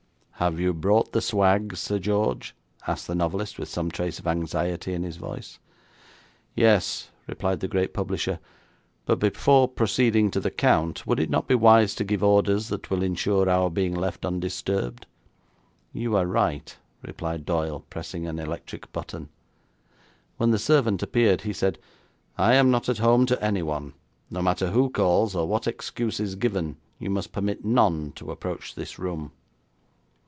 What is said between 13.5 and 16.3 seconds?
being left undisturbed?' 'You are